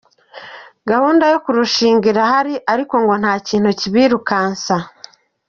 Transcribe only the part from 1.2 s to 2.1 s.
yo kurushinga